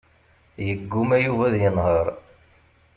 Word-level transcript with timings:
Yegguma 0.65 1.15
Yuba 1.25 1.45
ad 1.47 1.55
yenheṛ. 1.61 2.07